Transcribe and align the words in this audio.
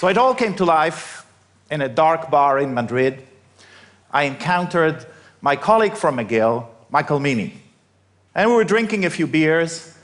So 0.00 0.08
it 0.08 0.16
all 0.16 0.34
came 0.34 0.54
to 0.54 0.64
life 0.64 1.26
in 1.70 1.82
a 1.82 1.88
dark 1.90 2.30
bar 2.30 2.58
in 2.58 2.72
Madrid. 2.72 3.22
I 4.10 4.22
encountered 4.22 5.04
my 5.42 5.56
colleague 5.56 5.92
from 5.92 6.16
McGill, 6.16 6.66
Michael 6.88 7.20
Meaney. 7.20 7.52
And 8.34 8.48
we 8.48 8.56
were 8.56 8.64
drinking 8.64 9.04
a 9.04 9.10
few 9.10 9.26
beers, 9.26 9.94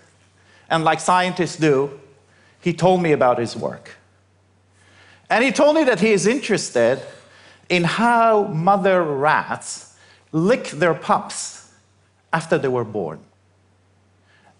and 0.68 0.84
like 0.84 1.00
scientists 1.00 1.56
do, 1.56 1.98
he 2.60 2.74
told 2.74 3.00
me 3.00 3.12
about 3.12 3.38
his 3.38 3.56
work. 3.56 3.96
And 5.30 5.42
he 5.42 5.50
told 5.50 5.74
me 5.76 5.84
that 5.84 5.98
he 5.98 6.12
is 6.12 6.26
interested 6.26 7.00
in 7.70 7.84
how 7.84 8.48
mother 8.48 9.02
rats 9.02 9.96
lick 10.30 10.64
their 10.72 10.92
pups 10.92 11.72
after 12.34 12.58
they 12.58 12.68
were 12.68 12.84
born. 12.84 13.20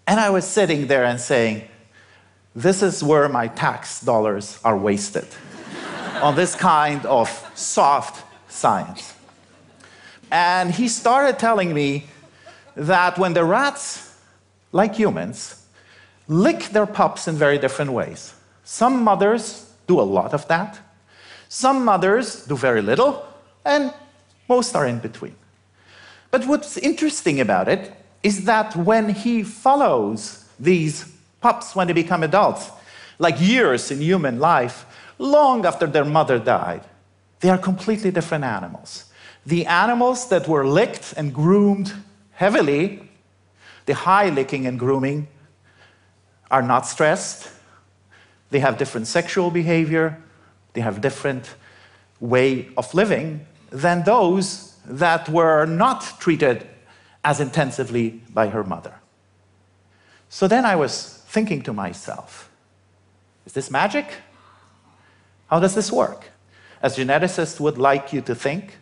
And 0.07 0.19
I 0.19 0.31
was 0.31 0.47
sitting 0.47 0.87
there 0.87 1.05
and 1.05 1.19
saying, 1.19 1.61
This 2.57 2.81
is 2.81 3.03
where 3.03 3.29
my 3.29 3.49
tax 3.49 4.01
dollars 4.01 4.59
are 4.63 4.75
wasted 4.75 5.27
on 6.23 6.35
this 6.35 6.55
kind 6.55 7.05
of 7.05 7.29
soft 7.53 8.25
science. 8.51 9.13
And 10.31 10.71
he 10.71 10.87
started 10.87 11.37
telling 11.37 11.71
me 11.71 12.07
that 12.73 13.19
when 13.19 13.33
the 13.35 13.45
rats, 13.45 14.11
like 14.71 14.95
humans, 14.95 15.67
lick 16.27 16.69
their 16.69 16.87
pups 16.87 17.27
in 17.27 17.35
very 17.35 17.59
different 17.59 17.91
ways, 17.91 18.33
some 18.63 19.03
mothers 19.03 19.71
do 19.85 19.99
a 19.99 20.07
lot 20.17 20.33
of 20.33 20.47
that, 20.47 20.79
some 21.49 21.85
mothers 21.85 22.47
do 22.47 22.57
very 22.57 22.81
little, 22.81 23.23
and 23.65 23.93
most 24.49 24.75
are 24.75 24.87
in 24.87 24.97
between. 24.97 25.35
But 26.31 26.47
what's 26.47 26.75
interesting 26.75 27.39
about 27.39 27.67
it 27.67 27.93
is 28.23 28.45
that 28.45 28.75
when 28.75 29.09
he 29.09 29.43
follows 29.43 30.43
these 30.59 31.13
pups 31.41 31.75
when 31.75 31.87
they 31.87 31.93
become 31.93 32.23
adults, 32.23 32.71
like 33.19 33.39
years 33.39 33.91
in 33.91 34.01
human 34.01 34.39
life, 34.39 34.85
long 35.17 35.65
after 35.65 35.87
their 35.87 36.05
mother 36.05 36.39
died, 36.39 36.83
they 37.39 37.49
are 37.49 37.57
completely 37.57 38.11
different 38.11 38.43
animals. 38.43 39.05
The 39.45 39.65
animals 39.65 40.29
that 40.29 40.47
were 40.47 40.65
licked 40.65 41.13
and 41.15 41.33
groomed 41.33 41.93
heavily, 42.31 43.09
the 43.85 43.93
high 43.93 44.29
licking 44.29 44.67
and 44.67 44.77
grooming, 44.77 45.27
are 46.51 46.61
not 46.61 46.85
stressed. 46.85 47.49
They 48.49 48.59
have 48.59 48.77
different 48.77 49.07
sexual 49.07 49.51
behavior. 49.51 50.21
They 50.73 50.81
have 50.81 51.01
different 51.01 51.55
way 52.19 52.69
of 52.77 52.93
living 52.93 53.45
than 53.69 54.03
those 54.03 54.75
that 54.85 55.29
were 55.29 55.65
not 55.65 56.19
treated 56.19 56.67
as 57.23 57.39
intensively 57.39 58.21
by 58.33 58.47
her 58.47 58.63
mother. 58.63 58.93
So 60.29 60.47
then 60.47 60.65
I 60.65 60.75
was 60.75 61.23
thinking 61.27 61.61
to 61.63 61.73
myself, 61.73 62.49
is 63.45 63.53
this 63.53 63.69
magic? 63.69 64.07
How 65.49 65.59
does 65.59 65.75
this 65.75 65.91
work? 65.91 66.25
As 66.81 66.97
geneticists 66.97 67.59
would 67.59 67.77
like 67.77 68.11
you 68.11 68.21
to 68.21 68.35
think, 68.35 68.77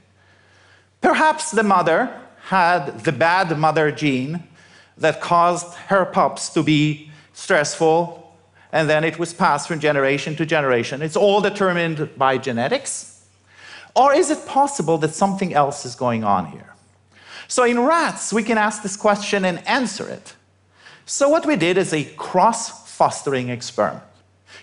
Perhaps 1.06 1.52
the 1.52 1.62
mother 1.62 2.20
had 2.46 3.02
the 3.02 3.12
bad 3.12 3.56
mother 3.60 3.92
gene 3.92 4.44
that 4.98 5.22
caused 5.22 5.76
her 5.90 6.04
pups 6.04 6.50
to 6.50 6.64
be 6.64 7.12
stressful, 7.32 8.36
and 8.72 8.90
then 8.90 9.04
it 9.04 9.20
was 9.20 9.32
passed 9.32 9.68
from 9.68 9.80
generation 9.80 10.36
to 10.36 10.48
generation. 10.48 11.04
It's 11.04 11.16
all 11.16 11.42
determined 11.42 12.10
by 12.18 12.40
genetics. 12.40 13.24
Or 13.96 14.16
is 14.16 14.32
it 14.32 14.48
possible 14.48 14.98
that 14.98 15.14
something 15.14 15.54
else 15.54 15.86
is 15.86 15.94
going 15.94 16.24
on 16.24 16.48
here? 16.48 16.74
So 17.48 17.66
in 17.66 17.80
rats, 17.82 18.34
we 18.34 18.42
can 18.42 18.58
ask 18.58 18.82
this 18.82 18.98
question 18.98 19.46
and 19.46 19.66
answer 19.68 20.10
it. 20.10 20.34
So 21.06 21.30
what 21.30 21.46
we 21.46 21.56
did 21.56 21.78
is 21.78 21.94
a 21.94 22.04
cross-fostering 22.04 23.50
experiment. 23.50 24.04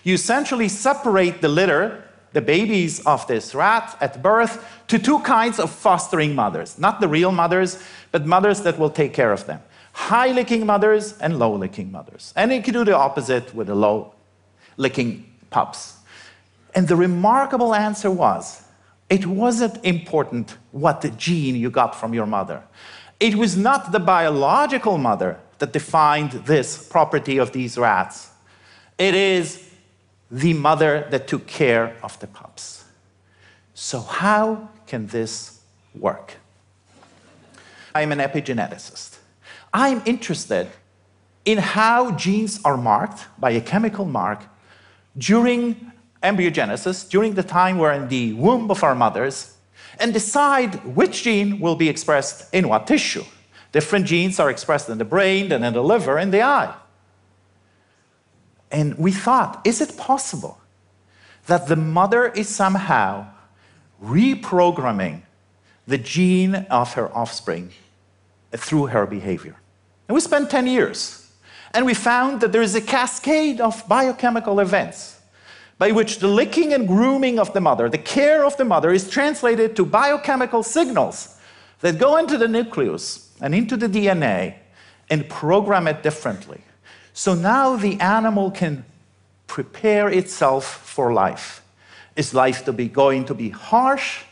You 0.03 0.13
essentially 0.15 0.67
separate 0.67 1.41
the 1.41 1.49
litter 1.49 2.03
the 2.33 2.41
babies 2.41 2.99
of 3.05 3.25
this 3.27 3.55
rat 3.55 3.95
at 4.01 4.21
birth 4.21 4.65
to 4.87 4.99
two 4.99 5.19
kinds 5.19 5.59
of 5.59 5.71
fostering 5.71 6.35
mothers. 6.35 6.77
Not 6.77 6.99
the 6.99 7.07
real 7.07 7.31
mothers, 7.31 7.81
but 8.11 8.25
mothers 8.25 8.61
that 8.61 8.77
will 8.77 8.89
take 8.89 9.13
care 9.13 9.31
of 9.31 9.45
them. 9.45 9.61
High 9.93 10.31
licking 10.31 10.65
mothers 10.65 11.17
and 11.19 11.37
low 11.37 11.55
licking 11.55 11.91
mothers. 11.91 12.33
And 12.35 12.51
you 12.51 12.61
can 12.61 12.73
do 12.73 12.83
the 12.83 12.97
opposite 12.97 13.53
with 13.53 13.67
the 13.67 13.75
low 13.75 14.13
licking 14.77 15.31
pups. 15.51 15.97
And 16.73 16.87
the 16.87 16.95
remarkable 16.95 17.75
answer 17.75 18.09
was 18.09 18.63
it 19.09 19.27
wasn't 19.27 19.83
important 19.85 20.57
what 20.71 21.01
the 21.01 21.11
gene 21.11 21.55
you 21.55 21.69
got 21.69 21.93
from 21.93 22.15
your 22.15 22.25
mother. 22.25 22.63
It 23.19 23.35
was 23.35 23.55
not 23.55 23.91
the 23.91 23.99
biological 23.99 24.97
mother 24.97 25.39
that 25.59 25.73
defined 25.73 26.31
this 26.45 26.87
property 26.87 27.37
of 27.37 27.51
these 27.51 27.77
rats. 27.77 28.29
It 28.97 29.15
is 29.15 29.69
the 30.29 30.53
mother 30.53 31.07
that 31.11 31.27
took 31.27 31.47
care 31.47 31.95
of 32.03 32.19
the 32.19 32.27
pups. 32.27 32.83
So, 33.73 34.01
how 34.01 34.69
can 34.87 35.07
this 35.07 35.61
work? 35.95 36.35
I'm 37.95 38.11
an 38.11 38.19
epigeneticist. 38.19 39.17
I'm 39.73 40.01
interested 40.05 40.69
in 41.45 41.57
how 41.57 42.11
genes 42.11 42.59
are 42.63 42.77
marked 42.77 43.25
by 43.39 43.51
a 43.51 43.61
chemical 43.61 44.05
mark 44.05 44.43
during 45.17 45.91
embryogenesis, 46.21 47.09
during 47.09 47.33
the 47.33 47.43
time 47.43 47.77
we're 47.77 47.91
in 47.91 48.07
the 48.07 48.33
womb 48.33 48.71
of 48.71 48.83
our 48.83 48.95
mothers, 48.95 49.57
and 49.99 50.13
decide 50.13 50.83
which 50.95 51.23
gene 51.23 51.59
will 51.59 51.75
be 51.75 51.89
expressed 51.89 52.51
in 52.53 52.67
what 52.67 52.87
tissue. 52.87 53.23
Different 53.73 54.05
genes 54.05 54.39
are 54.39 54.51
expressed 54.51 54.87
in 54.87 54.99
the 54.99 55.05
brain, 55.05 55.51
and 55.51 55.65
in 55.65 55.73
the 55.73 55.83
liver, 55.83 56.17
and 56.17 56.31
the 56.31 56.43
eye. 56.43 56.73
And 58.71 58.97
we 58.97 59.11
thought, 59.11 59.61
is 59.65 59.81
it 59.81 59.97
possible 59.97 60.59
that 61.47 61.67
the 61.67 61.75
mother 61.75 62.27
is 62.27 62.47
somehow 62.47 63.27
reprogramming 64.01 65.23
the 65.87 65.97
gene 65.97 66.55
of 66.69 66.93
her 66.93 67.11
offspring 67.17 67.71
through 68.51 68.85
her 68.87 69.07
behavior? 69.07 69.55
And 70.07 70.13
we 70.13 70.21
spent 70.21 70.51
10 70.51 70.67
years, 70.67 71.31
and 71.73 71.83
we 71.83 71.95
found 71.95 72.41
that 72.41 72.51
there 72.51 72.61
is 72.61 72.75
a 72.75 72.81
cascade 72.81 73.59
of 73.59 73.87
biochemical 73.87 74.59
events 74.59 75.19
by 75.79 75.91
which 75.91 76.19
the 76.19 76.27
licking 76.27 76.73
and 76.73 76.87
grooming 76.87 77.39
of 77.39 77.51
the 77.53 77.61
mother, 77.61 77.89
the 77.89 77.97
care 77.97 78.45
of 78.45 78.55
the 78.57 78.65
mother, 78.65 78.91
is 78.91 79.09
translated 79.09 79.75
to 79.75 79.83
biochemical 79.83 80.61
signals 80.61 81.39
that 81.79 81.97
go 81.97 82.17
into 82.17 82.37
the 82.37 82.47
nucleus 82.47 83.22
and 83.43 83.53
into 83.53 83.75
the 83.75 83.87
DNA 83.87 84.55
and 85.09 85.29
program 85.29 85.85
it 85.85 86.01
differently. 86.01 86.61
So 87.13 87.35
now 87.35 87.75
the 87.75 87.99
animal 87.99 88.49
can 88.49 88.85
prepare 89.47 90.09
itself 90.09 90.65
for 90.65 91.13
life. 91.13 91.61
Is 92.15 92.33
life 92.33 92.63
to 92.65 92.73
be 92.73 92.87
going 92.87 93.25
to 93.25 93.33
be 93.35 93.49
harsh? 93.49 94.23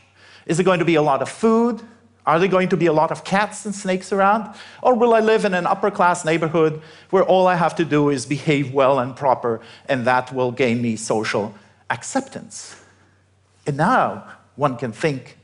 Is 0.45 0.59
it 0.59 0.63
going 0.63 0.79
to 0.79 0.85
be 0.85 0.95
a 0.95 1.01
lot 1.01 1.21
of 1.21 1.29
food? 1.29 1.81
Are 2.25 2.39
there 2.39 2.47
going 2.47 2.69
to 2.69 2.77
be 2.77 2.85
a 2.85 2.93
lot 2.93 3.11
of 3.11 3.25
cats 3.25 3.65
and 3.65 3.75
snakes 3.75 4.13
around? 4.13 4.55
Or 4.81 4.95
will 4.95 5.13
I 5.13 5.19
live 5.19 5.43
in 5.43 5.53
an 5.53 5.65
upper 5.67 5.91
class 5.91 6.23
neighborhood 6.23 6.81
where 7.09 7.23
all 7.23 7.47
I 7.47 7.55
have 7.55 7.75
to 7.75 7.85
do 7.85 8.09
is 8.09 8.25
behave 8.25 8.73
well 8.73 8.99
and 8.99 9.15
proper, 9.15 9.59
and 9.89 10.05
that 10.05 10.31
will 10.31 10.51
gain 10.51 10.81
me 10.81 10.95
social 10.95 11.53
acceptance? 11.89 12.81
And 13.67 13.75
now 13.75 14.23
one 14.55 14.77
can 14.77 14.93
think 14.93 15.37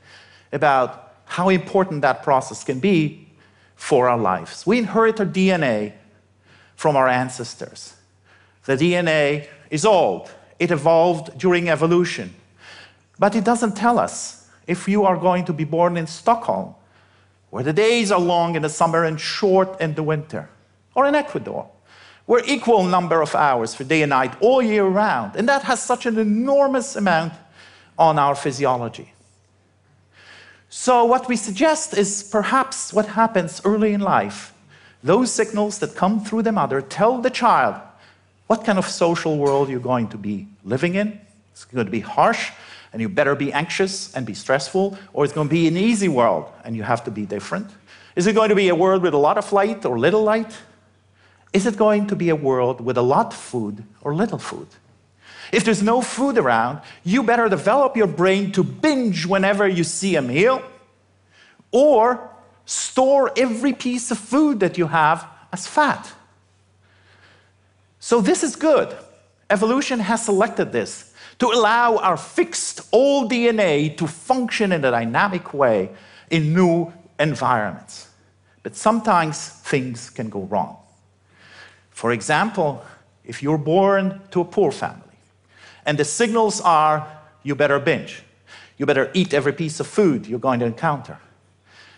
about 0.52 1.12
how 1.26 1.50
important 1.50 2.00
that 2.02 2.22
process 2.22 2.64
can 2.64 2.78
be 2.78 3.27
for 3.78 4.08
our 4.08 4.18
lives. 4.18 4.66
We 4.66 4.78
inherit 4.78 5.20
our 5.20 5.26
DNA 5.26 5.92
from 6.74 6.96
our 6.96 7.08
ancestors. 7.08 7.94
The 8.64 8.76
DNA 8.76 9.46
is 9.70 9.86
old, 9.86 10.30
it 10.58 10.70
evolved 10.70 11.38
during 11.38 11.70
evolution. 11.70 12.34
But 13.18 13.34
it 13.34 13.44
doesn't 13.44 13.76
tell 13.76 13.98
us 13.98 14.48
if 14.66 14.88
you 14.88 15.04
are 15.04 15.16
going 15.16 15.44
to 15.46 15.52
be 15.52 15.64
born 15.64 15.96
in 15.96 16.06
Stockholm, 16.06 16.74
where 17.50 17.64
the 17.64 17.72
days 17.72 18.10
are 18.12 18.20
long 18.20 18.56
in 18.56 18.62
the 18.62 18.68
summer 18.68 19.04
and 19.04 19.18
short 19.18 19.80
in 19.80 19.94
the 19.94 20.02
winter, 20.02 20.50
or 20.94 21.06
in 21.06 21.14
Ecuador, 21.14 21.70
where 22.26 22.42
equal 22.44 22.82
number 22.84 23.22
of 23.22 23.34
hours 23.34 23.74
for 23.74 23.84
day 23.84 24.02
and 24.02 24.10
night 24.10 24.34
all 24.42 24.60
year 24.60 24.84
round. 24.84 25.36
And 25.36 25.48
that 25.48 25.62
has 25.62 25.82
such 25.82 26.04
an 26.04 26.18
enormous 26.18 26.96
amount 26.96 27.32
on 27.96 28.18
our 28.18 28.34
physiology. 28.34 29.12
So 30.70 31.04
what 31.04 31.28
we 31.28 31.36
suggest 31.36 31.96
is 31.96 32.22
perhaps 32.22 32.92
what 32.92 33.06
happens 33.06 33.60
early 33.64 33.92
in 33.92 34.00
life 34.00 34.52
those 35.02 35.30
signals 35.30 35.78
that 35.78 35.94
come 35.94 36.24
through 36.24 36.42
the 36.42 36.52
mother 36.52 36.80
tell 36.80 37.18
the 37.18 37.30
child 37.30 37.76
what 38.48 38.64
kind 38.64 38.78
of 38.78 38.86
social 38.86 39.38
world 39.38 39.68
you're 39.68 39.78
going 39.78 40.08
to 40.08 40.18
be 40.18 40.48
living 40.64 40.94
in. 40.94 41.20
It's 41.52 41.64
going 41.64 41.84
to 41.84 41.90
be 41.90 42.00
harsh, 42.00 42.50
and 42.92 43.00
you 43.00 43.08
better 43.08 43.34
be 43.34 43.52
anxious 43.52 44.12
and 44.14 44.26
be 44.26 44.34
stressful, 44.34 44.98
or 45.12 45.24
it's 45.24 45.34
going 45.34 45.48
to 45.48 45.52
be 45.52 45.68
an 45.68 45.76
easy 45.76 46.08
world, 46.08 46.50
and 46.64 46.74
you 46.74 46.82
have 46.82 47.04
to 47.04 47.10
be 47.10 47.26
different. 47.26 47.70
Is 48.16 48.26
it 48.26 48.34
going 48.34 48.48
to 48.48 48.54
be 48.54 48.68
a 48.68 48.74
world 48.74 49.02
with 49.02 49.14
a 49.14 49.18
lot 49.18 49.38
of 49.38 49.52
light 49.52 49.84
or 49.84 49.98
little 49.98 50.24
light? 50.24 50.56
Is 51.52 51.66
it 51.66 51.76
going 51.76 52.06
to 52.08 52.16
be 52.16 52.30
a 52.30 52.36
world 52.36 52.80
with 52.80 52.96
a 52.96 53.02
lot 53.02 53.26
of 53.26 53.34
food 53.34 53.84
or 54.02 54.14
little 54.14 54.38
food? 54.38 54.68
If 55.52 55.64
there's 55.64 55.82
no 55.82 56.02
food 56.02 56.38
around, 56.38 56.80
you 57.04 57.22
better 57.22 57.48
develop 57.48 57.96
your 57.96 58.06
brain 58.06 58.52
to 58.52 58.62
binge 58.62 59.26
whenever 59.26 59.66
you 59.66 59.84
see 59.84 60.16
a 60.16 60.22
meal, 60.22 60.62
or 61.70 62.30
store 62.64 63.32
every 63.36 63.72
piece 63.72 64.10
of 64.10 64.18
food 64.18 64.60
that 64.60 64.76
you 64.76 64.86
have 64.88 65.26
as 65.52 65.66
fat. 65.66 66.12
So, 68.00 68.20
this 68.20 68.42
is 68.44 68.56
good. 68.56 68.94
Evolution 69.50 70.00
has 70.00 70.24
selected 70.24 70.72
this 70.72 71.14
to 71.38 71.46
allow 71.46 71.96
our 71.96 72.16
fixed 72.16 72.82
old 72.92 73.30
DNA 73.30 73.96
to 73.96 74.06
function 74.06 74.72
in 74.72 74.84
a 74.84 74.90
dynamic 74.90 75.54
way 75.54 75.90
in 76.30 76.52
new 76.52 76.92
environments. 77.18 78.08
But 78.62 78.76
sometimes 78.76 79.48
things 79.48 80.10
can 80.10 80.28
go 80.28 80.42
wrong. 80.42 80.76
For 81.90 82.12
example, 82.12 82.84
if 83.24 83.42
you're 83.42 83.58
born 83.58 84.20
to 84.30 84.42
a 84.42 84.44
poor 84.44 84.70
family 84.70 85.07
and 85.88 85.96
the 85.96 86.04
signals 86.04 86.60
are 86.60 87.08
you 87.42 87.54
better 87.54 87.80
binge, 87.80 88.22
you 88.76 88.84
better 88.84 89.10
eat 89.14 89.32
every 89.32 89.54
piece 89.54 89.80
of 89.80 89.86
food 89.86 90.26
you're 90.26 90.38
going 90.38 90.60
to 90.60 90.66
encounter. 90.66 91.18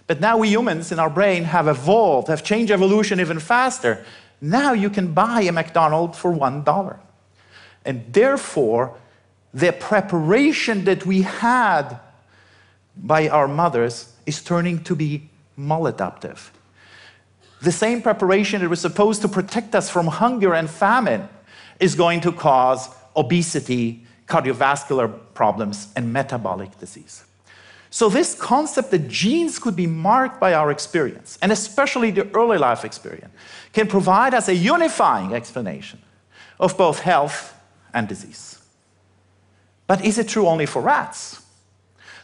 But 0.06 0.20
now 0.20 0.38
we 0.38 0.48
humans 0.48 0.92
in 0.92 1.00
our 1.00 1.10
brain 1.10 1.42
have 1.42 1.66
evolved, 1.66 2.28
have 2.28 2.44
changed 2.44 2.70
evolution 2.70 3.18
even 3.18 3.40
faster. 3.40 4.04
Now 4.40 4.74
you 4.74 4.90
can 4.90 5.12
buy 5.12 5.40
a 5.40 5.50
McDonald's 5.50 6.16
for 6.16 6.32
$1. 6.32 6.98
And 7.84 8.12
therefore, 8.12 8.96
the 9.52 9.72
preparation 9.72 10.84
that 10.84 11.04
we 11.04 11.22
had 11.22 11.98
by 12.96 13.28
our 13.28 13.48
mothers 13.48 14.12
is 14.24 14.40
turning 14.40 14.84
to 14.84 14.94
be 14.94 15.28
maladaptive. 15.58 16.50
The 17.60 17.72
same 17.72 18.02
preparation 18.02 18.60
that 18.60 18.70
was 18.70 18.80
supposed 18.80 19.20
to 19.22 19.28
protect 19.28 19.74
us 19.74 19.90
from 19.90 20.06
hunger 20.06 20.54
and 20.54 20.70
famine 20.70 21.28
is 21.80 21.96
going 21.96 22.20
to 22.20 22.30
cause 22.30 22.88
obesity, 23.16 24.04
cardiovascular 24.26 25.12
problems, 25.34 25.88
and 25.96 26.12
metabolic 26.12 26.78
disease. 26.78 27.24
So, 27.92 28.08
this 28.08 28.36
concept 28.36 28.92
that 28.92 29.08
genes 29.08 29.58
could 29.58 29.74
be 29.74 29.88
marked 29.88 30.38
by 30.38 30.54
our 30.54 30.70
experience, 30.70 31.38
and 31.42 31.50
especially 31.50 32.12
the 32.12 32.30
early 32.36 32.56
life 32.56 32.84
experience, 32.84 33.32
can 33.72 33.88
provide 33.88 34.32
us 34.32 34.48
a 34.48 34.54
unifying 34.54 35.34
explanation 35.34 36.00
of 36.60 36.76
both 36.76 37.00
health 37.00 37.52
and 37.92 38.06
disease. 38.06 38.60
But 39.88 40.04
is 40.04 40.18
it 40.18 40.28
true 40.28 40.46
only 40.46 40.66
for 40.66 40.80
rats? 40.80 41.42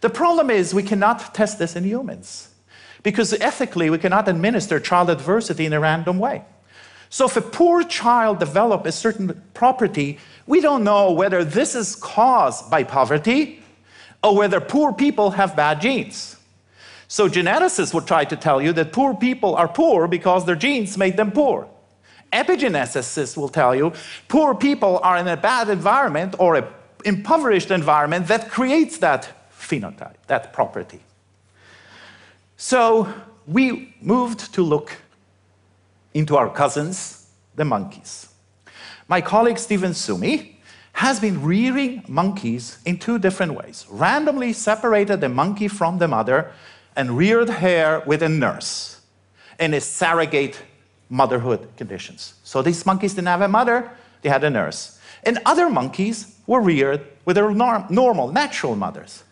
The 0.03 0.11
problem 0.11 0.51
is 0.51 0.73
we 0.73 0.85
cannot 0.85 1.35
test 1.35 1.59
this 1.59 1.75
in 1.75 1.83
humans 1.83 2.55
because 3.03 3.33
ethically 3.33 3.91
we 3.91 3.99
cannot 3.99 4.29
administer 4.29 4.79
child 4.79 5.11
adversity 5.11 5.67
in 5.67 5.73
a 5.73 5.81
random 5.81 6.19
way. 6.21 6.45
So 7.17 7.25
if 7.25 7.35
a 7.35 7.41
poor 7.41 7.83
child 7.83 8.41
develops 8.41 8.87
a 8.87 8.93
certain 8.93 9.43
property, 9.55 10.19
we 10.47 10.61
don't 10.61 10.85
know 10.85 11.13
whether 11.13 11.45
this 11.45 11.75
is 11.75 11.97
caused 11.97 12.71
by 12.71 12.85
poverty 12.85 13.63
or 14.23 14.37
whether 14.37 14.61
poor 14.61 14.93
people 14.93 15.31
have 15.31 15.57
bad 15.57 15.81
genes. 15.81 16.37
So 17.09 17.27
geneticists 17.27 17.95
would 17.95 18.07
try 18.07 18.27
to 18.27 18.37
tell 18.37 18.61
you 18.61 18.71
that 18.75 18.93
poor 18.93 19.15
people 19.15 19.55
are 19.55 19.67
poor 19.67 20.07
because 20.07 20.45
their 20.45 20.57
genes 20.57 20.99
made 20.99 21.17
them 21.17 21.33
poor. 21.33 21.67
Epigeneticists 22.35 23.35
will 23.35 23.49
tell 23.49 23.75
you 23.75 23.95
poor 24.29 24.55
people 24.55 25.01
are 25.03 25.17
in 25.17 25.27
a 25.27 25.39
bad 25.39 25.71
environment 25.71 26.35
or 26.39 26.57
an 26.57 26.67
impoverished 27.07 27.71
environment 27.71 28.29
that 28.29 28.51
creates 28.51 28.99
that 28.99 29.49
phenotype, 29.51 30.17
that 30.27 30.53
property. 30.53 31.01
So 32.59 33.09
we 33.47 33.95
moved 34.03 34.53
to 34.53 34.63
look 34.63 34.93
into 36.17 36.35
our 36.35 36.49
cousins, 36.49 37.27
the 37.57 37.65
monkeys. 37.65 38.29
My 39.07 39.21
colleague 39.21 39.59
Stephen 39.59 39.93
Suomi 39.93 40.57
has 40.95 41.21
been 41.21 41.43
rearing 41.43 42.03
monkeys 42.09 42.79
in 42.87 42.97
two 42.97 43.19
different 43.19 43.53
ways. 43.53 43.85
Randomly 43.91 44.55
separated 44.55 45.21
the 45.21 45.29
monkey 45.29 45.69
from 45.69 45.99
the 45.99 46.09
mother 46.09 46.53
and 46.97 47.19
reared 47.19 47.51
her 47.51 48.03
with 48.07 48.23
a 48.23 48.31
nurse 48.31 49.03
in 49.61 49.75
a 49.75 49.81
surrogate 49.81 50.63
motherhood 51.11 51.69
conditions. 51.77 52.33
So 52.45 52.63
these 52.63 52.87
monkeys 52.87 53.13
didn't 53.13 53.29
have 53.29 53.43
a 53.43 53.49
mother, 53.49 53.91
they 54.23 54.31
had 54.31 54.43
a 54.43 54.49
nurse. 54.49 54.99
And 55.23 55.39
other 55.45 55.69
monkeys 55.69 56.35
were 56.47 56.63
reared 56.63 57.07
with 57.27 57.37
their 57.37 57.51
normal, 57.51 58.33
natural 58.33 58.75
mothers. 58.75 59.23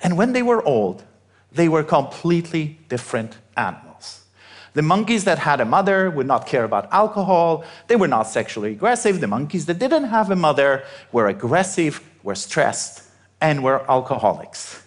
And 0.00 0.16
when 0.16 0.32
they 0.32 0.42
were 0.42 0.64
old, 0.64 1.02
they 1.50 1.68
were 1.68 1.82
completely 1.82 2.78
different 2.88 3.38
animals. 3.56 4.26
The 4.72 4.82
monkeys 4.82 5.24
that 5.24 5.38
had 5.38 5.60
a 5.60 5.64
mother 5.64 6.10
would 6.10 6.26
not 6.26 6.46
care 6.46 6.64
about 6.64 6.92
alcohol, 6.92 7.64
they 7.88 7.96
were 7.96 8.08
not 8.08 8.24
sexually 8.24 8.72
aggressive. 8.72 9.20
The 9.20 9.26
monkeys 9.26 9.66
that 9.66 9.78
didn't 9.78 10.04
have 10.04 10.30
a 10.30 10.36
mother 10.36 10.84
were 11.10 11.26
aggressive, 11.26 12.00
were 12.22 12.36
stressed, 12.36 13.02
and 13.40 13.64
were 13.64 13.88
alcoholics. 13.90 14.82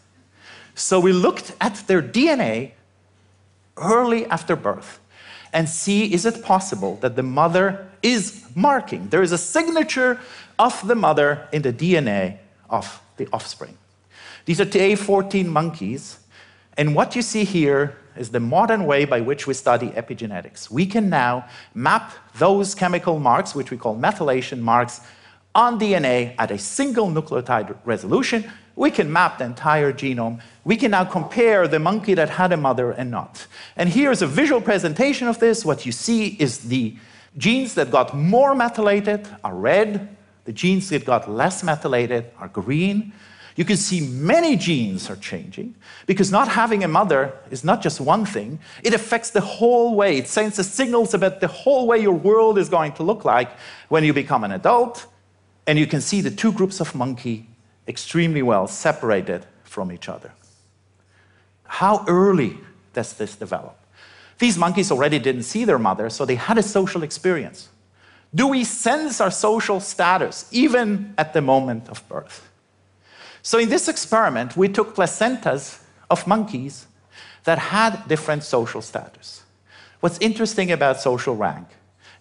So 0.76 1.00
we 1.00 1.12
looked 1.12 1.54
at 1.60 1.84
their 1.88 2.02
DNA 2.02 2.72
early 3.78 4.26
after 4.28 4.56
birth 4.56 5.00
and 5.52 5.70
see 5.70 6.12
is 6.14 6.26
it 6.26 6.44
possible 6.44 6.98
that 7.02 7.16
the 7.16 7.24
mother 7.24 7.88
is 8.02 8.44
marking, 8.56 9.10
there 9.10 9.22
is 9.22 9.32
a 9.32 9.38
signature 9.38 10.20
of 10.58 10.86
the 10.88 10.96
mother 10.96 11.48
in 11.52 11.62
the 11.62 11.74
DNA 11.74 12.38
of 12.70 13.02
the 13.18 13.28
offspring. 13.32 13.78
These 14.46 14.60
are 14.60 14.66
TA14 14.66 15.46
monkeys, 15.46 16.20
and 16.78 16.96
what 16.96 17.16
you 17.16 17.22
see 17.22 17.44
here 17.44 17.98
is 18.16 18.30
the 18.30 18.40
modern 18.40 18.86
way 18.86 19.06
by 19.06 19.22
which 19.22 19.48
we 19.48 19.54
study 19.54 19.90
epigenetics. 19.90 20.70
We 20.70 20.86
can 20.86 21.10
now 21.10 21.48
map 21.74 22.12
those 22.36 22.76
chemical 22.76 23.20
marks, 23.20 23.56
which 23.56 23.72
we 23.72 23.78
call 23.78 23.96
methylation 23.96 24.60
marks, 24.60 25.02
on 25.56 25.80
DNA 25.80 26.36
at 26.40 26.52
a 26.52 26.58
single 26.58 27.10
nucleotide 27.10 27.76
resolution. 27.86 28.50
We 28.76 28.90
can 28.90 29.12
map 29.12 29.38
the 29.38 29.46
entire 29.46 29.94
genome. 29.94 30.42
We 30.64 30.78
can 30.78 30.92
now 30.92 31.06
compare 31.06 31.68
the 31.68 31.80
monkey 31.80 32.16
that 32.16 32.30
had 32.30 32.52
a 32.52 32.58
mother 32.58 32.92
and 32.92 33.12
not. 33.12 33.46
And 33.76 33.90
here's 33.90 34.22
a 34.22 34.28
visual 34.28 34.62
presentation 34.62 35.28
of 35.28 35.40
this. 35.40 35.64
What 35.64 35.86
you 35.86 35.92
see 35.92 36.30
is 36.40 36.60
the 36.60 36.96
genes 37.38 37.76
that 37.76 37.92
got 37.92 38.16
more 38.16 38.56
methylated 38.56 39.28
are 39.44 39.56
red, 39.56 40.16
the 40.46 40.54
genes 40.54 40.90
that 40.90 41.06
got 41.06 41.30
less 41.30 41.64
methylated 41.64 42.32
are 42.40 42.48
green, 42.48 43.14
you 43.56 43.66
can 43.66 43.78
see 43.78 44.02
many 44.02 44.56
genes 44.56 45.10
are 45.10 45.16
changing 45.16 45.76
because 46.08 46.32
not 46.32 46.48
having 46.48 46.84
a 46.84 46.88
mother 46.88 47.34
is 47.52 47.64
not 47.64 47.82
just 47.82 48.02
one 48.02 48.26
thing, 48.26 48.60
it 48.84 48.94
affects 48.94 49.30
the 49.30 49.42
whole 49.42 49.96
way. 49.96 50.18
It 50.18 50.28
sends 50.28 50.58
the 50.58 50.64
signals 50.64 51.14
about 51.14 51.40
the 51.40 51.48
whole 51.48 51.86
way 51.86 52.00
your 52.00 52.16
world 52.16 52.58
is 52.58 52.68
going 52.70 52.94
to 52.94 53.04
look 53.04 53.26
like 53.26 53.52
when 53.90 54.04
you 54.04 54.14
become 54.14 54.44
an 54.44 54.52
adult. 54.52 55.06
And 55.68 55.78
you 55.78 55.86
can 55.86 56.02
see 56.02 56.22
the 56.22 56.32
two 56.32 56.52
groups 56.52 56.80
of 56.80 56.96
monkey 56.96 57.48
extremely 57.88 58.42
well 58.42 58.68
separated 58.68 59.46
from 59.64 59.92
each 59.92 60.10
other. 60.10 60.32
How 61.66 62.04
early 62.08 62.58
does 62.94 63.14
this 63.14 63.36
develop? 63.36 63.78
These 64.40 64.58
monkeys 64.58 64.92
already 64.92 65.20
didn't 65.20 65.44
see 65.44 65.64
their 65.64 65.80
mother, 65.80 66.10
so 66.10 66.26
they 66.26 66.36
had 66.36 66.58
a 66.58 66.64
social 66.64 67.04
experience. 67.04 67.70
Do 68.34 68.48
we 68.48 68.64
sense 68.64 69.22
our 69.22 69.32
social 69.32 69.80
status 69.80 70.48
even 70.52 71.14
at 71.18 71.34
the 71.34 71.42
moment 71.42 71.88
of 71.88 72.08
birth? 72.10 72.50
So 73.44 73.60
in 73.60 73.68
this 73.68 73.90
experiment, 73.90 74.56
we 74.56 74.70
took 74.70 74.96
placentas 74.96 75.84
of 76.10 76.26
monkeys 76.26 76.88
that 77.44 77.60
had 77.60 78.08
different 78.08 78.44
social 78.44 78.82
status. 78.82 79.44
What's 80.00 80.18
interesting 80.20 80.72
about 80.72 81.02
social 81.02 81.36
rank 81.36 81.68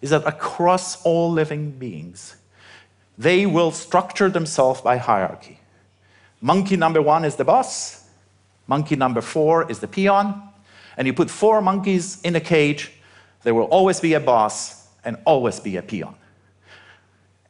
is 0.01 0.09
that 0.09 0.27
across 0.27 1.01
all 1.03 1.31
living 1.31 1.71
beings, 1.71 2.35
they 3.17 3.45
will 3.45 3.71
structure 3.71 4.29
themselves 4.29 4.81
by 4.81 4.97
hierarchy. 4.97 5.59
Monkey 6.41 6.75
number 6.75 7.01
one 7.01 7.23
is 7.23 7.37
the 7.37 7.45
boss, 7.45 8.05
monkey 8.67 8.97
number 8.97 9.21
four 9.21 9.71
is 9.71 9.79
the 9.79 9.87
peon, 9.87 10.49
and 10.97 11.07
you 11.07 11.13
put 11.13 11.29
four 11.29 11.61
monkeys 11.61 12.21
in 12.23 12.35
a 12.35 12.41
cage, 12.41 12.91
there 13.43 13.55
will 13.55 13.65
always 13.65 14.01
be 14.01 14.13
a 14.13 14.19
boss 14.19 14.87
and 15.05 15.17
always 15.25 15.61
be 15.61 15.77
a 15.77 15.81
peon. 15.81 16.15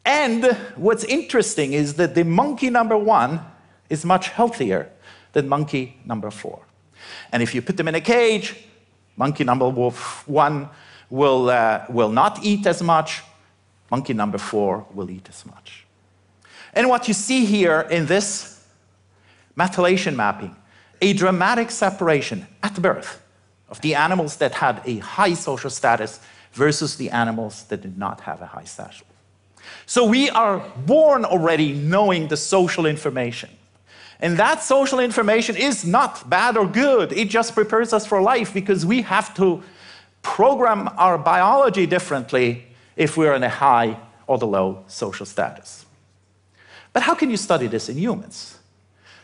And 0.05 0.45
what's 0.75 1.03
interesting 1.05 1.73
is 1.73 1.95
that 1.95 2.13
the 2.13 2.23
monkey 2.23 2.69
number 2.69 2.97
one 2.97 3.39
is 3.89 4.05
much 4.05 4.29
healthier 4.29 4.89
than 5.33 5.47
monkey 5.47 5.99
number 6.05 6.31
four. 6.31 6.61
And 7.31 7.43
if 7.43 7.53
you 7.53 7.61
put 7.61 7.77
them 7.77 7.87
in 7.87 7.95
a 7.95 8.01
cage, 8.01 8.55
monkey 9.17 9.43
number 9.43 9.69
one 9.69 10.69
will, 11.09 11.49
uh, 11.49 11.85
will 11.89 12.09
not 12.09 12.43
eat 12.43 12.65
as 12.65 12.81
much, 12.81 13.21
monkey 13.91 14.13
number 14.13 14.37
four 14.37 14.85
will 14.93 15.09
eat 15.09 15.27
as 15.29 15.45
much. 15.45 15.85
And 16.73 16.89
what 16.89 17.07
you 17.07 17.13
see 17.13 17.45
here 17.45 17.81
in 17.91 18.05
this 18.07 18.65
methylation 19.57 20.15
mapping, 20.15 20.55
a 21.01 21.13
dramatic 21.13 21.69
separation 21.69 22.47
at 22.63 22.81
birth 22.81 23.21
of 23.69 23.81
the 23.81 23.95
animals 23.95 24.37
that 24.37 24.53
had 24.53 24.81
a 24.85 24.97
high 24.99 25.33
social 25.33 25.69
status 25.69 26.19
versus 26.53 26.95
the 26.95 27.09
animals 27.09 27.63
that 27.65 27.81
did 27.81 27.97
not 27.97 28.21
have 28.21 28.41
a 28.41 28.45
high 28.45 28.63
status. 28.63 29.03
So 29.85 30.05
we 30.05 30.29
are 30.29 30.59
born 30.85 31.25
already 31.25 31.73
knowing 31.73 32.27
the 32.27 32.37
social 32.37 32.85
information. 32.85 33.49
And 34.23 34.37
that 34.37 34.63
social 34.63 34.99
information 34.99 35.57
is 35.57 35.85
not 35.85 36.29
bad 36.29 36.55
or 36.55 36.65
good. 36.65 37.11
It 37.11 37.27
just 37.29 37.53
prepares 37.53 37.91
us 37.91 38.05
for 38.05 38.21
life 38.21 38.53
because 38.53 38.85
we 38.85 39.01
have 39.01 39.35
to 39.35 39.61
program 40.21 40.89
our 40.97 41.17
biology 41.17 41.85
differently 41.85 42.63
if 42.95 43.17
we're 43.17 43.33
in 43.33 43.43
a 43.43 43.49
high 43.49 43.97
or 44.25 44.37
the 44.37 44.47
low 44.47 44.85
social 44.87 45.25
status. 45.25 45.85
But 46.93 47.03
how 47.03 47.15
can 47.15 47.29
you 47.29 47.35
study 47.35 47.67
this 47.67 47.89
in 47.89 47.97
humans? 47.97 48.59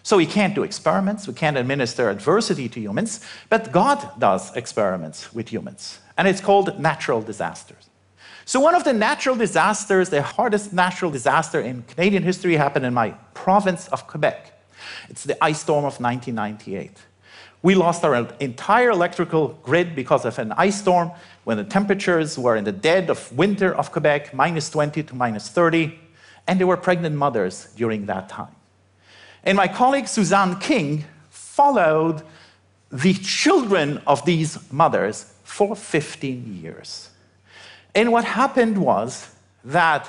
So 0.03 0.17
we 0.17 0.25
can't 0.25 0.53
do 0.53 0.63
experiments, 0.63 1.29
we 1.29 1.33
can't 1.33 1.55
administer 1.55 2.09
adversity 2.09 2.67
to 2.67 2.81
humans, 2.81 3.21
but 3.47 3.71
God 3.71 4.19
does 4.19 4.53
experiments 4.57 5.33
with 5.33 5.47
humans, 5.47 5.99
and 6.17 6.27
it's 6.27 6.41
called 6.41 6.77
natural 6.77 7.21
disasters. 7.21 7.89
So 8.43 8.59
one 8.59 8.75
of 8.75 8.83
the 8.83 8.93
natural 8.93 9.37
disasters, 9.37 10.09
the 10.09 10.23
hardest 10.23 10.73
natural 10.73 11.09
disaster 11.09 11.61
in 11.61 11.83
Canadian 11.83 12.23
history 12.23 12.57
happened 12.57 12.85
in 12.85 12.93
my 12.93 13.11
province 13.33 13.87
of 13.89 14.05
Quebec. 14.05 14.58
It's 15.09 15.23
the 15.23 15.41
ice 15.43 15.61
storm 15.61 15.85
of 15.85 15.99
1998. 15.99 16.91
We 17.61 17.75
lost 17.75 18.05
our 18.05 18.27
entire 18.39 18.91
electrical 18.91 19.49
grid 19.63 19.95
because 19.95 20.23
of 20.23 20.39
an 20.39 20.53
ice 20.53 20.79
storm 20.79 21.11
when 21.43 21.57
the 21.57 21.63
temperatures 21.63 22.39
were 22.39 22.55
in 22.55 22.63
the 22.63 22.71
dead 22.71 23.09
of 23.09 23.31
winter 23.33 23.75
of 23.75 23.91
Quebec, 23.91 24.33
minus 24.33 24.69
20 24.69 25.03
to 25.03 25.15
minus 25.15 25.49
30, 25.49 25.99
and 26.47 26.59
there 26.59 26.67
were 26.67 26.77
pregnant 26.77 27.15
mothers 27.15 27.67
during 27.75 28.05
that 28.05 28.29
time. 28.29 28.55
And 29.43 29.57
my 29.57 29.67
colleague 29.67 30.07
Suzanne 30.07 30.59
King 30.59 31.05
followed 31.29 32.23
the 32.91 33.13
children 33.13 34.01
of 34.07 34.25
these 34.25 34.71
mothers 34.71 35.33
for 35.43 35.75
15 35.75 36.61
years. 36.61 37.09
And 37.93 38.11
what 38.11 38.23
happened 38.23 38.77
was 38.77 39.33
that 39.63 40.07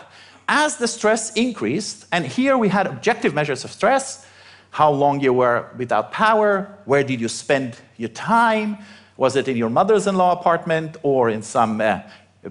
as 0.49 0.77
the 0.77 0.89
stress 0.89 1.33
increased, 1.35 2.07
and 2.13 2.27
here 2.27 2.57
we 2.57 2.69
had 2.69 2.87
objective 2.87 3.35
measures 3.35 3.65
of 3.65 3.71
stress, 3.71 4.27
how 4.71 4.91
long 4.91 5.21
you 5.21 5.33
were 5.33 5.69
without 5.77 6.13
power, 6.13 6.79
where 6.85 7.03
did 7.03 7.21
you 7.21 7.29
spend 7.29 7.77
your 7.97 8.09
time, 8.11 8.79
was 9.17 9.37
it 9.37 9.49
in 9.49 9.57
your 9.57 9.71
mother's-in-law 9.71 10.33
apartment 10.41 10.97
or 11.03 11.29
in 11.29 11.43
some 11.43 11.81
uh, 11.81 12.01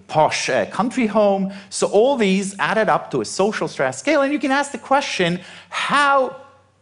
posh 0.07 0.49
uh, 0.49 0.65
country 0.67 1.07
home? 1.07 1.51
So 1.69 1.88
all 1.88 2.15
these 2.15 2.57
added 2.59 2.89
up 2.89 3.09
to 3.11 3.21
a 3.21 3.25
social 3.25 3.67
stress 3.67 3.99
scale, 3.99 4.21
and 4.21 4.31
you 4.31 4.39
can 4.39 4.51
ask 4.51 4.71
the 4.71 4.77
question, 4.77 5.39
how 5.69 6.35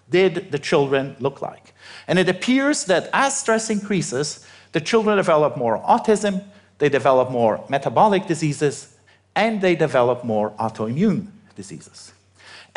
did 0.09 0.51
the 0.51 0.59
children 0.59 1.15
look 1.19 1.41
like? 1.41 1.73
And 2.07 2.19
it 2.19 2.27
appears 2.29 2.85
that 2.85 3.09
as 3.13 3.37
stress 3.37 3.69
increases, 3.69 4.45
the 4.71 4.81
children 4.81 5.17
develop 5.17 5.55
more 5.55 5.79
autism, 5.79 6.43
they 6.79 6.89
develop 6.89 7.31
more 7.31 7.63
metabolic 7.69 8.27
diseases, 8.27 8.95
and 9.35 9.61
they 9.61 9.75
develop 9.75 10.23
more 10.23 10.51
autoimmune 10.51 11.27
diseases. 11.55 12.11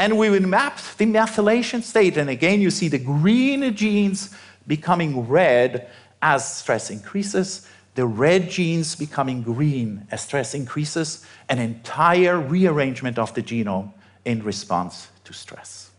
And 0.00 0.16
we 0.16 0.30
would 0.30 0.46
map 0.46 0.78
the 0.96 1.04
methylation 1.04 1.82
state. 1.82 2.16
And 2.16 2.30
again, 2.30 2.62
you 2.62 2.70
see 2.70 2.88
the 2.88 2.98
green 2.98 3.76
genes 3.76 4.34
becoming 4.66 5.28
red 5.28 5.90
as 6.22 6.56
stress 6.56 6.88
increases, 6.88 7.68
the 7.96 8.06
red 8.06 8.48
genes 8.48 8.96
becoming 8.96 9.42
green 9.42 10.06
as 10.10 10.22
stress 10.22 10.54
increases, 10.54 11.26
an 11.50 11.58
entire 11.58 12.40
rearrangement 12.40 13.18
of 13.18 13.34
the 13.34 13.42
genome 13.42 13.92
in 14.24 14.42
response 14.42 15.08
to 15.24 15.34
stress. 15.34 15.90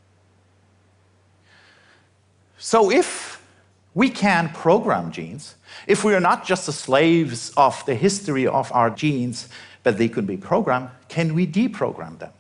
So 2.58 2.90
if 2.90 3.40
we 3.94 4.10
can 4.10 4.50
program 4.50 5.12
genes, 5.12 5.54
if 5.86 6.04
we 6.04 6.16
are 6.16 6.20
not 6.20 6.44
just 6.44 6.66
the 6.66 6.74
slaves 6.74 7.52
of 7.56 7.86
the 7.86 7.94
history 7.94 8.48
of 8.48 8.72
our 8.72 8.90
genes, 8.90 9.48
but 9.84 10.00
they 10.00 10.10
could 10.10 10.26
be 10.26 10.38
programmed, 10.38 10.90
can 11.08 11.36
we 11.36 11.46
deprogram 11.46 12.18
them? 12.18 12.32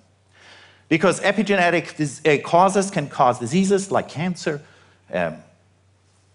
Because 0.91 1.21
epigenetic 1.21 2.27
uh, 2.27 2.45
causes 2.45 2.91
can 2.91 3.07
cause 3.07 3.39
diseases 3.39 3.91
like 3.91 4.09
cancer, 4.09 4.61
um, 5.13 5.37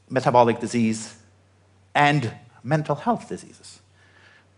metabolic 0.09 0.61
disease, 0.61 1.15
and 1.95 2.33
mental 2.65 2.95
health 2.95 3.29
diseases. 3.29 3.81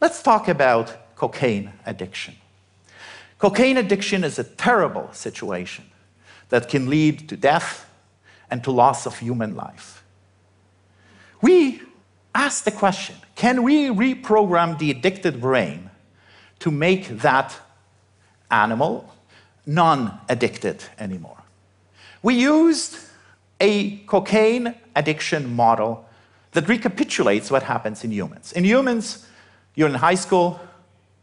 Let's 0.00 0.22
talk 0.22 0.46
about 0.46 1.16
cocaine 1.16 1.72
addiction. 1.84 2.36
Cocaine 3.40 3.76
addiction 3.76 4.22
is 4.22 4.38
a 4.38 4.44
terrible 4.44 5.12
situation 5.12 5.86
that 6.50 6.68
can 6.68 6.88
lead 6.88 7.28
to 7.30 7.36
death 7.36 7.90
and 8.52 8.62
to 8.62 8.70
loss 8.70 9.04
of 9.04 9.18
human 9.18 9.56
life. 9.56 10.04
We 11.42 11.82
ask 12.36 12.62
the 12.62 12.70
question, 12.70 13.16
can 13.34 13.64
we 13.64 13.88
reprogram 13.88 14.78
the 14.78 14.92
addicted 14.92 15.40
brain 15.40 15.90
to 16.60 16.70
make 16.70 17.08
that 17.08 17.56
animal 18.48 19.12
non-addicted 19.68 20.82
anymore. 20.98 21.36
We 22.22 22.34
used 22.34 22.96
a 23.60 23.98
cocaine 23.98 24.74
addiction 24.96 25.54
model 25.54 26.06
that 26.52 26.66
recapitulates 26.68 27.50
what 27.50 27.62
happens 27.62 28.02
in 28.02 28.10
humans. 28.10 28.52
In 28.52 28.64
humans, 28.64 29.26
you're 29.74 29.88
in 29.88 29.94
high 29.94 30.14
school, 30.14 30.58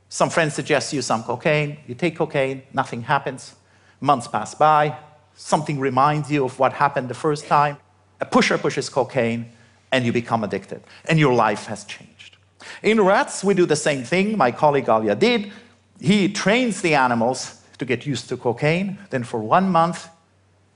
some 0.09 0.29
friends 0.29 0.53
suggest 0.53 0.93
you 0.93 1.01
some 1.01 1.23
cocaine, 1.23 1.79
you 1.87 1.95
take 1.95 2.15
cocaine, 2.15 2.61
nothing 2.71 3.01
happens, 3.01 3.55
months 3.99 4.27
pass 4.27 4.53
by, 4.53 4.95
something 5.35 5.79
reminds 5.79 6.31
you 6.31 6.45
of 6.45 6.57
what 6.59 6.73
happened 6.73 7.09
the 7.09 7.15
first 7.15 7.47
time, 7.47 7.77
a 8.21 8.25
pusher 8.25 8.59
pushes 8.59 8.89
cocaine, 8.89 9.51
and 9.91 10.05
you 10.05 10.13
become 10.13 10.43
addicted, 10.43 10.83
and 11.09 11.17
your 11.17 11.33
life 11.33 11.65
has 11.65 11.83
changed. 11.83 12.37
In 12.83 13.01
rats, 13.01 13.43
we 13.43 13.55
do 13.55 13.65
the 13.65 13.75
same 13.75 14.03
thing, 14.03 14.37
my 14.37 14.51
colleague 14.51 14.87
Alia 14.87 15.15
did. 15.15 15.51
He 15.99 16.31
trains 16.31 16.81
the 16.81 16.93
animals 16.93 17.61
to 17.77 17.85
get 17.85 18.05
used 18.05 18.29
to 18.29 18.37
cocaine. 18.37 18.97
Then 19.09 19.23
for 19.23 19.39
one 19.39 19.69
month, 19.69 20.09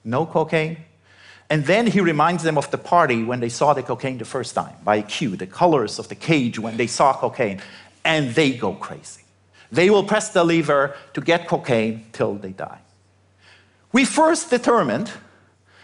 no 0.04 0.26
cocaine. 0.26 0.78
And 1.50 1.66
then 1.66 1.88
he 1.88 2.00
reminds 2.00 2.44
them 2.44 2.58
of 2.58 2.70
the 2.70 2.78
party 2.78 3.24
when 3.24 3.40
they 3.40 3.50
saw 3.50 3.74
the 3.74 3.82
cocaine 3.82 4.18
the 4.20 4.26
first 4.26 4.54
time 4.54 4.76
by 4.84 5.02
cue, 5.02 5.36
the 5.36 5.48
colors 5.48 5.98
of 5.98 6.08
the 6.08 6.16
cage 6.16 6.60
when 6.60 6.78
they 6.78 6.88
saw 6.88 7.14
cocaine, 7.14 7.60
and 8.06 8.36
they 8.36 8.52
go 8.52 8.74
crazy. 8.74 9.22
They 9.72 9.90
will 9.90 10.04
press 10.04 10.30
the 10.30 10.44
lever 10.44 10.96
to 11.14 11.22
get 11.22 11.48
cocaine 11.48 12.06
till 12.12 12.36
they 12.36 12.52
die. 12.52 12.80
We 13.92 14.06
first 14.06 14.50
determined 14.50 15.12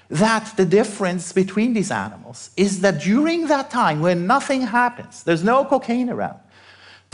that 0.09 0.53
the 0.55 0.65
difference 0.65 1.31
between 1.31 1.73
these 1.73 1.89
animals 1.89 2.51
is 2.55 2.81
that 2.81 3.01
during 3.01 3.47
that 3.47 3.71
time 3.71 4.01
when 4.01 4.27
nothing 4.27 4.61
happens, 4.61 5.23
there's 5.23 5.43
no 5.43 5.65
cocaine 5.65 6.09
around, 6.09 6.39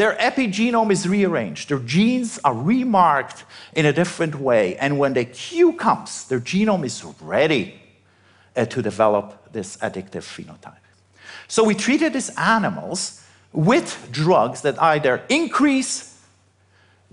their 0.01 0.15
epigenome 0.15 0.91
is 0.91 1.07
rearranged. 1.07 1.69
Their 1.69 1.77
genes 1.77 2.39
are 2.43 2.55
remarked 2.55 3.45
in 3.75 3.85
a 3.85 3.93
different 3.93 4.33
way. 4.33 4.75
And 4.77 4.97
when 4.97 5.13
the 5.13 5.25
cue 5.25 5.73
comes, 5.73 6.27
their 6.27 6.39
genome 6.39 6.85
is 6.85 7.03
ready 7.21 7.79
uh, 8.55 8.65
to 8.65 8.81
develop 8.81 9.53
this 9.53 9.77
addictive 9.77 10.25
phenotype. 10.25 10.73
So 11.47 11.63
we 11.63 11.75
treated 11.75 12.13
these 12.13 12.31
animals 12.35 13.23
with 13.53 14.09
drugs 14.11 14.61
that 14.61 14.81
either 14.81 15.21
increase 15.29 16.19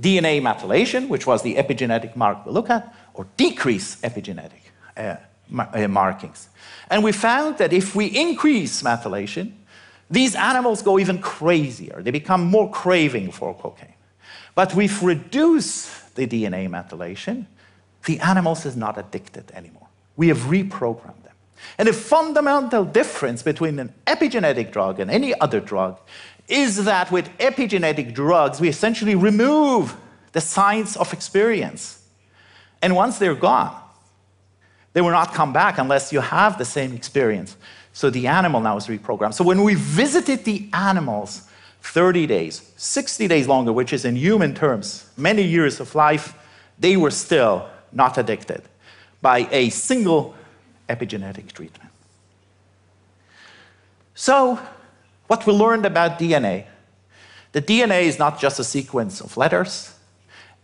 DNA 0.00 0.40
methylation, 0.40 1.08
which 1.08 1.26
was 1.26 1.42
the 1.42 1.56
epigenetic 1.56 2.16
mark 2.16 2.46
we 2.46 2.52
look 2.52 2.70
at, 2.70 2.94
or 3.12 3.26
decrease 3.36 4.00
epigenetic 4.00 4.62
uh, 4.96 5.16
uh, 5.58 5.88
markings. 5.88 6.48
And 6.88 7.04
we 7.04 7.12
found 7.12 7.58
that 7.58 7.74
if 7.74 7.94
we 7.94 8.06
increase 8.06 8.82
methylation, 8.82 9.52
these 10.10 10.34
animals 10.34 10.82
go 10.82 10.98
even 10.98 11.20
crazier. 11.20 12.00
They 12.02 12.10
become 12.10 12.44
more 12.44 12.70
craving 12.70 13.32
for 13.32 13.54
cocaine. 13.54 13.94
But 14.54 14.74
we've 14.74 15.02
reduced 15.02 16.14
the 16.14 16.26
DNA 16.26 16.68
methylation. 16.68 17.46
The 18.06 18.18
animals 18.20 18.64
is 18.64 18.76
not 18.76 18.98
addicted 18.98 19.50
anymore. 19.52 19.88
We 20.16 20.28
have 20.28 20.38
reprogrammed 20.38 21.22
them. 21.22 21.34
And 21.76 21.88
the 21.88 21.92
fundamental 21.92 22.84
difference 22.84 23.42
between 23.42 23.78
an 23.78 23.92
epigenetic 24.06 24.72
drug 24.72 25.00
and 25.00 25.10
any 25.10 25.38
other 25.40 25.60
drug 25.60 25.98
is 26.48 26.84
that 26.84 27.12
with 27.12 27.28
epigenetic 27.38 28.14
drugs, 28.14 28.60
we 28.60 28.68
essentially 28.68 29.14
remove 29.14 29.94
the 30.32 30.40
signs 30.40 30.96
of 30.96 31.12
experience. 31.12 32.02
And 32.80 32.96
once 32.96 33.18
they're 33.18 33.34
gone, 33.34 33.80
they 34.92 35.00
will 35.00 35.10
not 35.10 35.34
come 35.34 35.52
back 35.52 35.78
unless 35.78 36.12
you 36.12 36.20
have 36.20 36.58
the 36.58 36.64
same 36.64 36.94
experience. 36.94 37.56
So 37.98 38.10
the 38.10 38.28
animal 38.28 38.60
now 38.60 38.76
is 38.76 38.86
reprogrammed. 38.86 39.34
So 39.34 39.42
when 39.42 39.64
we 39.64 39.74
visited 39.74 40.44
the 40.44 40.68
animals 40.72 41.48
30 41.82 42.28
days, 42.28 42.72
60 42.76 43.26
days 43.26 43.48
longer, 43.48 43.72
which 43.72 43.92
is 43.92 44.04
in 44.04 44.14
human 44.14 44.54
terms, 44.54 45.10
many 45.16 45.42
years 45.42 45.80
of 45.80 45.96
life, 45.96 46.32
they 46.78 46.96
were 46.96 47.10
still 47.10 47.68
not 47.90 48.16
addicted 48.16 48.62
by 49.20 49.48
a 49.50 49.70
single 49.70 50.36
epigenetic 50.88 51.50
treatment. 51.50 51.90
So 54.14 54.60
what 55.26 55.44
we 55.44 55.52
learned 55.52 55.84
about 55.84 56.20
DNA, 56.20 56.66
the 57.50 57.60
DNA 57.60 58.02
is 58.02 58.16
not 58.16 58.38
just 58.38 58.60
a 58.60 58.64
sequence 58.64 59.20
of 59.20 59.36
letters, 59.36 59.92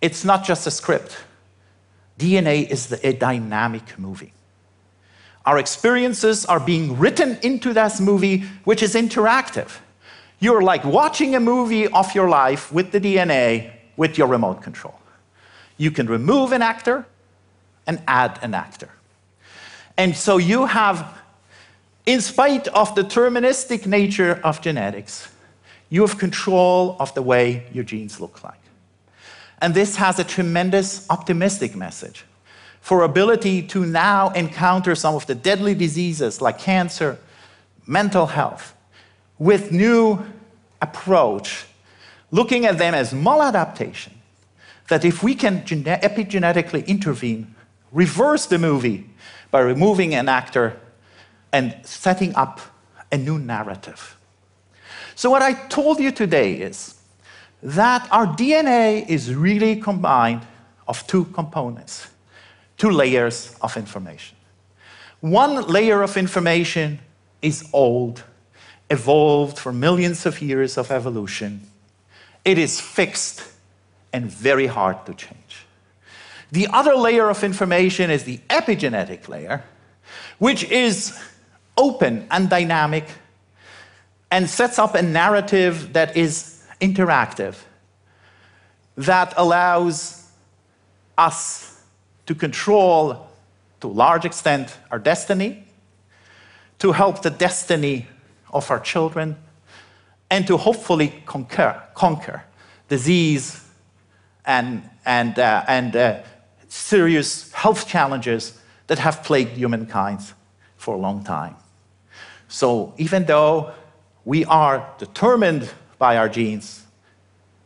it's 0.01 0.25
not 0.25 0.45
just 0.45 0.69
a 0.69 0.71
script. 0.71 1.17
DNA 2.17 2.71
is 2.71 2.93
a 3.03 3.13
dynamic 3.13 3.99
movie. 3.99 4.33
Our 5.47 5.59
experiences 5.59 6.47
are 6.47 6.61
being 6.61 6.99
written 6.99 7.39
into 7.43 7.73
this 7.73 8.01
movie, 8.01 8.45
which 8.65 8.83
is 8.83 8.95
interactive. 8.95 9.79
You're 10.41 10.63
like 10.63 10.85
watching 10.85 11.35
a 11.35 11.41
movie 11.41 11.87
of 11.87 12.15
your 12.15 12.29
life 12.29 12.73
with 12.73 12.93
the 12.93 13.01
DNA 13.01 13.73
with 13.97 14.19
your 14.19 14.27
remote 14.27 14.63
control. 14.63 14.99
You 15.77 15.91
can 15.91 16.07
remove 16.07 16.53
an 16.53 16.63
actor 16.63 17.07
and 17.87 18.03
add 18.07 18.39
an 18.43 18.55
actor. 18.55 18.89
And 19.97 20.17
so 20.17 20.39
you 20.39 20.67
have, 20.67 21.19
in 22.07 22.21
spite 22.21 22.67
of 22.69 22.95
the 22.95 23.03
deterministic 23.03 23.87
nature 23.87 24.41
of 24.43 24.61
genetics, 24.61 25.29
you 25.91 26.01
have 26.03 26.19
control 26.19 26.97
of 26.99 27.15
the 27.15 27.23
way 27.23 27.67
your 27.73 27.85
genes 27.85 28.19
look 28.21 28.43
like. 28.43 28.61
And 29.61 29.75
this 29.75 29.97
has 29.97 30.19
a 30.19 30.25
tremendous 30.25 31.09
optimistic 31.11 31.77
message 31.77 32.25
for 32.85 33.03
ability 33.03 33.63
to 33.63 33.87
now 33.87 34.29
encounter 34.33 34.95
some 34.95 35.15
of 35.15 35.27
the 35.27 35.35
deadly 35.35 35.75
diseases 35.75 36.43
like 36.43 36.59
cancer, 36.59 37.17
mental 37.87 38.27
health, 38.27 38.75
with 39.39 39.73
new 39.73 40.19
approach, 40.83 41.65
looking 42.31 42.67
at 42.67 42.77
them 42.77 42.93
as 42.93 43.15
maladaptation, 43.15 44.13
that 44.89 45.03
if 45.03 45.23
we 45.23 45.35
can 45.35 45.63
epigenetically 45.63 46.87
intervene, 46.87 47.55
reverse 47.91 48.45
the 48.45 48.59
movie 48.59 49.09
by 49.51 49.61
removing 49.61 50.15
an 50.15 50.29
actor 50.29 50.79
and 51.55 51.75
setting 51.85 52.35
up 52.35 52.61
a 53.11 53.17
new 53.17 53.39
narrative. 53.39 54.19
So, 55.15 55.31
what 55.31 55.41
I 55.41 55.55
told 55.69 56.01
you 56.01 56.11
today 56.11 56.57
is 56.57 56.97
that 57.63 58.07
our 58.13 58.27
DNA 58.27 59.09
is 59.09 59.35
really 59.35 59.77
combined 59.77 60.43
of 60.87 61.07
two 61.07 61.25
components, 61.25 62.09
two 62.77 62.91
layers 62.91 63.55
of 63.61 63.77
information. 63.77 64.37
One 65.21 65.63
layer 65.63 66.03
of 66.03 66.17
information 66.17 66.99
is 67.41 67.69
old, 67.73 68.23
evolved 68.91 69.59
for 69.59 69.73
millions 69.73 70.27
of 70.27 70.43
years 70.43 70.77
of 70.77 70.91
evolution. 70.91 71.63
It 72.45 72.59
is 72.59 72.81
fixed 72.81 73.43
and 74.13 74.31
very 74.31 74.67
hard 74.67 75.07
to 75.07 75.15
change. 75.15 75.67
The 76.53 76.69
other 76.73 76.95
layer 76.95 77.31
of 77.31 77.43
information 77.43 78.11
is 78.11 78.25
the 78.25 78.39
epigenetic 78.49 79.29
layer, 79.29 79.65
which 80.39 80.65
is 80.65 81.19
open 81.77 82.27
and 82.31 82.49
dynamic 82.49 83.09
and 84.31 84.49
sets 84.49 84.79
up 84.79 84.95
a 84.95 85.03
narrative 85.03 85.93
that 85.93 86.17
is 86.17 86.65
interactive, 86.81 87.57
that 88.97 89.35
allows 89.37 90.29
us 91.17 91.74
to 92.27 92.35
control, 92.35 93.29
to 93.81 93.89
a 93.89 93.89
large 93.89 94.25
extent, 94.25 94.77
our 94.91 94.99
destiny, 94.99 95.65
to 96.79 96.93
help 96.93 97.23
the 97.23 97.31
destiny 97.31 98.07
of 98.53 98.71
our 98.71 98.81
children, 98.81 99.37
and 100.31 100.47
to 100.47 100.57
hopefully 100.57 101.23
conquer, 101.27 101.83
conquer 101.95 102.45
disease 102.89 103.65
and, 104.45 104.89
and, 105.05 105.39
uh, 105.39 105.65
and 105.69 105.97
uh, 105.97 106.21
serious 106.69 107.53
health 107.53 107.87
challenges 107.87 108.59
that 108.87 108.99
have 108.99 109.23
plagued 109.23 109.57
humankind 109.57 110.21
for 110.77 110.95
a 110.95 110.99
long 110.99 111.25
time. 111.25 111.57
So 112.49 112.95
even 112.99 113.25
though 113.25 113.73
we 114.25 114.45
are 114.45 114.89
determined 114.99 115.71
by 115.99 116.17
our 116.17 116.29
genes, 116.29 116.83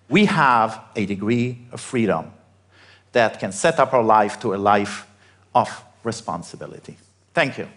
we 0.08 0.26
have 0.26 0.80
a 0.96 1.06
degree 1.06 1.58
of 1.72 1.80
freedom 1.80 2.32
that 3.12 3.40
can 3.40 3.52
set 3.52 3.78
up 3.78 3.94
our 3.94 4.02
life 4.02 4.38
to 4.40 4.54
a 4.54 4.56
life 4.56 5.06
of 5.54 5.84
responsibility. 6.04 6.96
Thank 7.34 7.58
you. 7.58 7.68